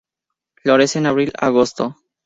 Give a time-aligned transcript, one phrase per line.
[0.55, 1.95] Florece de abril a agosto.